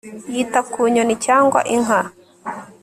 [0.35, 2.01] Yita ku nyoni cyangwa inka